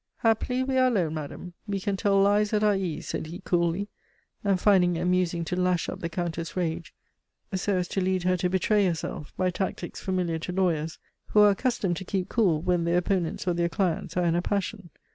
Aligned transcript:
"Happily 0.23 0.63
we 0.63 0.77
are 0.79 0.87
alone, 0.87 1.13
madame. 1.13 1.53
We 1.67 1.79
can 1.79 1.95
tell 1.95 2.19
lies 2.19 2.53
at 2.53 2.63
our 2.63 2.73
ease," 2.75 3.07
said 3.07 3.27
he 3.27 3.37
coolly, 3.41 3.87
and 4.43 4.59
finding 4.59 4.95
it 4.95 5.01
amusing 5.01 5.45
to 5.45 5.55
lash 5.55 5.87
up 5.87 5.99
the 5.99 6.09
Countess' 6.09 6.55
rage 6.57 6.91
so 7.53 7.77
as 7.77 7.87
to 7.89 8.01
lead 8.01 8.23
her 8.23 8.35
to 8.37 8.49
betray 8.49 8.87
herself, 8.87 9.31
by 9.37 9.51
tactics 9.51 10.01
familiar 10.01 10.39
to 10.39 10.51
lawyers, 10.51 10.97
who 11.27 11.41
are 11.41 11.51
accustomed 11.51 11.97
to 11.97 12.03
keep 12.03 12.29
cool 12.29 12.63
when 12.63 12.83
their 12.85 12.97
opponents 12.97 13.47
or 13.47 13.53
their 13.53 13.69
clients 13.69 14.17
are 14.17 14.25
in 14.25 14.33
a 14.33 14.41
passion. 14.41 14.89